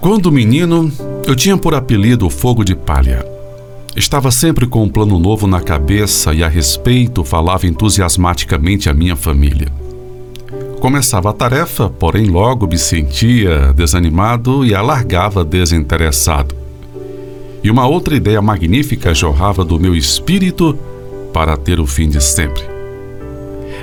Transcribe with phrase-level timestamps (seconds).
[0.00, 0.90] Quando menino,
[1.26, 3.22] eu tinha por apelido o fogo de palha.
[3.94, 9.14] Estava sempre com um plano novo na cabeça e a respeito falava entusiasmaticamente à minha
[9.14, 9.68] família.
[10.80, 16.56] Começava a tarefa, porém logo me sentia desanimado e a largava desinteressado.
[17.62, 20.78] E uma outra ideia magnífica jorrava do meu espírito
[21.30, 22.62] para ter o fim de sempre.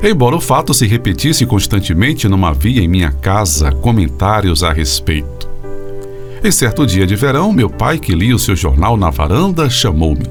[0.02, 5.37] Embora o fato se repetisse constantemente, não havia em minha casa comentários a respeito.
[6.44, 10.26] Em certo dia de verão, meu pai, que lia o seu jornal na varanda, chamou-me.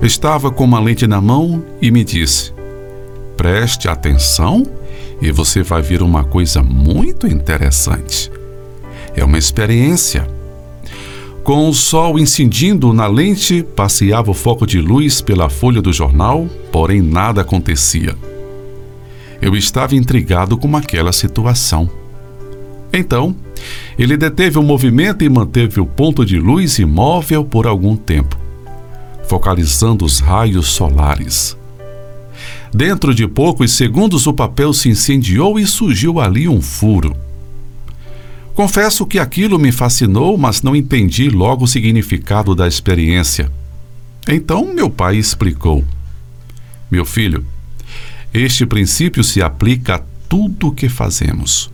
[0.00, 2.52] Estava com uma lente na mão e me disse:
[3.36, 4.64] Preste atenção
[5.20, 8.30] e você vai ver uma coisa muito interessante.
[9.14, 10.26] É uma experiência.
[11.42, 16.48] Com o sol incidindo na lente, passeava o foco de luz pela folha do jornal,
[16.72, 18.16] porém nada acontecia.
[19.40, 21.88] Eu estava intrigado com aquela situação.
[22.92, 23.36] Então,
[23.98, 28.38] ele deteve o movimento e manteve o ponto de luz imóvel por algum tempo,
[29.28, 31.56] focalizando os raios solares.
[32.72, 37.16] Dentro de poucos segundos, o papel se incendiou e surgiu ali um furo.
[38.54, 43.50] Confesso que aquilo me fascinou, mas não entendi logo o significado da experiência.
[44.28, 45.84] Então meu pai explicou:
[46.90, 47.44] Meu filho,
[48.32, 51.70] este princípio se aplica a tudo o que fazemos.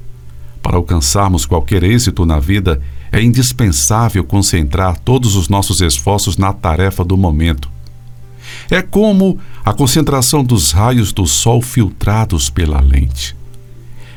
[0.63, 7.05] Para alcançarmos qualquer êxito na vida, é indispensável concentrar todos os nossos esforços na tarefa
[7.05, 7.69] do momento.
[8.71, 13.37] É como a concentração dos raios do sol filtrados pela lente.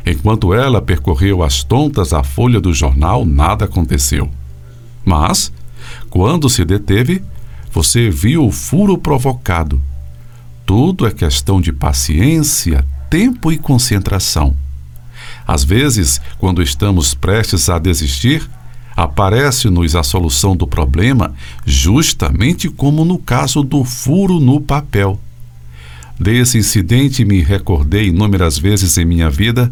[0.06, 4.30] Enquanto ela percorreu as tontas a folha do jornal, nada aconteceu.
[5.04, 5.52] Mas,
[6.10, 7.24] quando se deteve,
[7.72, 9.82] você viu o furo provocado.
[10.66, 14.56] Tudo é questão de paciência, tempo e concentração.
[15.48, 18.50] Às vezes, quando estamos prestes a desistir,
[18.96, 21.34] aparece-nos a solução do problema,
[21.66, 25.20] justamente como no caso do furo no papel.
[26.20, 29.72] Desse incidente me recordei inúmeras vezes em minha vida,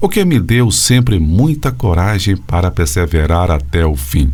[0.00, 4.32] o que me deu sempre muita coragem para perseverar até o fim.